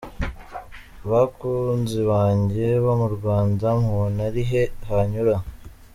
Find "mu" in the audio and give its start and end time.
3.01-3.07